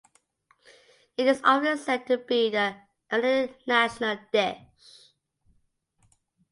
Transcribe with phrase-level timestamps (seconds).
[1.15, 2.75] It is often said to be the
[3.11, 4.57] Iranian national dish.